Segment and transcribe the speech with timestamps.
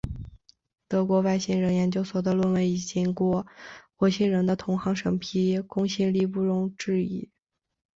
[0.87, 3.45] 德国外星人研究所的论文已经过
[3.95, 7.29] 火星人的同行审批，公信力不容置疑。